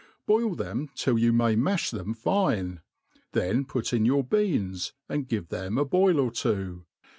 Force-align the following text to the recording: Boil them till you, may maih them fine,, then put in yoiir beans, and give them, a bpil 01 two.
Boil 0.25 0.55
them 0.55 0.89
till 0.95 1.19
you, 1.19 1.31
may 1.31 1.55
maih 1.55 1.91
them 1.91 2.15
fine,, 2.15 2.81
then 3.33 3.65
put 3.65 3.93
in 3.93 4.03
yoiir 4.03 4.27
beans, 4.27 4.93
and 5.07 5.27
give 5.27 5.49
them, 5.49 5.77
a 5.77 5.85
bpil 5.85 6.15
01 6.23 6.33
two. 6.33 6.85